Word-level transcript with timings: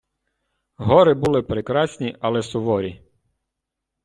Гори 0.77 1.13
були 1.13 1.41
прекрасні, 1.43 2.17
але 2.21 2.41
суворі. 2.43 3.01